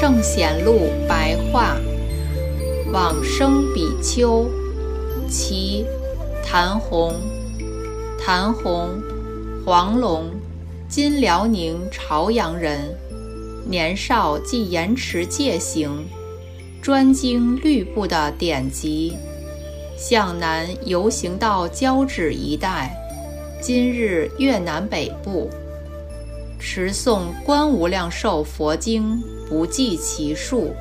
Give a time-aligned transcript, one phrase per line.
[0.00, 1.76] 圣贤录白话，
[2.92, 4.46] 往生比丘，
[5.28, 5.84] 其
[6.40, 7.12] 谭红，
[8.16, 8.90] 谭红，
[9.66, 10.30] 黄龙，
[10.88, 12.78] 今辽宁朝阳人。
[13.66, 16.06] 年少即延迟戒行，
[16.80, 19.16] 专精律部的典籍，
[19.96, 22.96] 向南游行到交趾一带，
[23.60, 25.50] 今日越南北部，
[26.58, 30.74] 持诵《观无量寿佛经》，不计其数。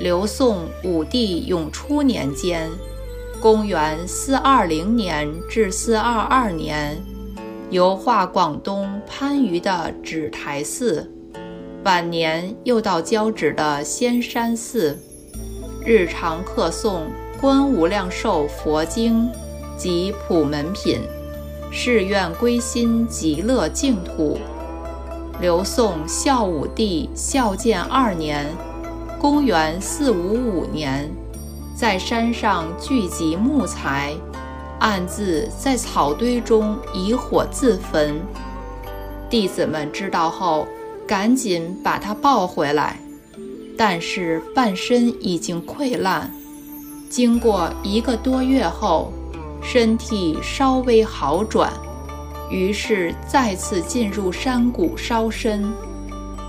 [0.00, 2.68] 刘宋武帝永初年间
[3.40, 7.02] （公元420年至422年），
[7.70, 11.08] 游化广东番禺的指台寺。
[11.84, 14.98] 晚年又到交趾的仙山寺，
[15.84, 17.02] 日常课诵
[17.40, 19.24] 《观无量寿佛经》
[19.76, 21.00] 及普门品，
[21.70, 24.38] 誓愿归心极乐净土。
[25.40, 28.46] 刘宋孝武帝孝建二年
[29.20, 31.10] （公元455年），
[31.74, 34.14] 在山上聚集木材，
[34.78, 38.20] 暗自在草堆中以火自焚。
[39.28, 40.66] 弟子们知道后。
[41.04, 42.98] 赶紧把他抱回来，
[43.76, 46.30] 但是半身已经溃烂。
[47.10, 49.12] 经过一个多月后，
[49.60, 51.70] 身体稍微好转，
[52.52, 55.72] 于是再次进入山谷烧身。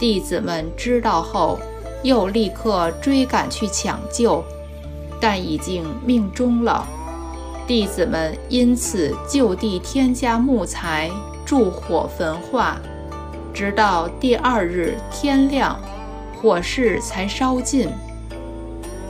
[0.00, 1.60] 弟子们知道后，
[2.02, 4.42] 又立刻追赶去抢救，
[5.20, 6.84] 但已经命终了。
[7.68, 11.08] 弟子们因此就地添加木材，
[11.46, 12.80] 助火焚化。
[13.54, 15.78] 直到第二日天亮，
[16.34, 17.88] 火势才烧尽。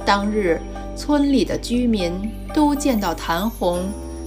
[0.05, 0.61] 当日，
[0.95, 2.13] 村里的居民
[2.53, 3.81] 都见到谭红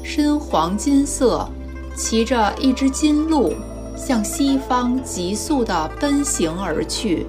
[0.03, 1.47] 身黄金色，
[1.95, 3.53] 骑着一只金鹿，
[3.95, 7.25] 向西方急速地奔行而去。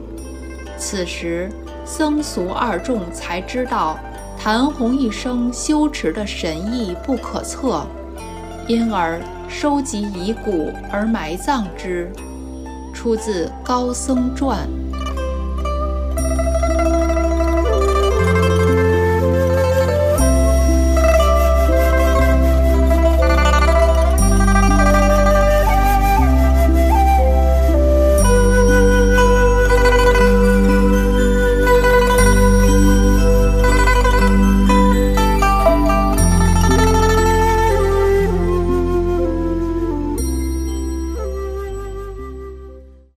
[0.77, 1.51] 此时，
[1.85, 3.97] 僧俗二众才知道
[4.37, 7.87] 谭红一生修持的神意不可测，
[8.67, 12.11] 因而收集遗骨而埋葬之。
[12.93, 14.67] 出自《高僧传》。